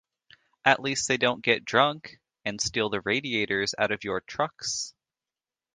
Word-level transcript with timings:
At 0.65 0.79
least 0.79 1.07
they 1.07 1.17
don't 1.17 1.43
get 1.43 1.63
drunk 1.63 2.17
and 2.43 2.59
steal 2.59 2.89
the 2.89 3.01
radiators 3.01 3.75
out 3.77 3.91
of 3.91 4.03
your 4.03 4.21
trucks. 4.21 4.95